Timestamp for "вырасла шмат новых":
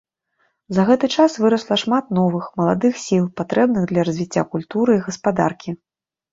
1.43-2.49